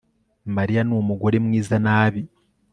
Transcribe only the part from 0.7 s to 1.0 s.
ni